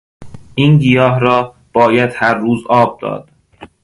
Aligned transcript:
این 0.55 0.77
گیاه 0.77 1.19
را 1.19 1.55
باید 1.73 2.11
هر 2.15 2.33
روز 2.33 2.63
آب 2.67 2.99
داد. 3.01 3.29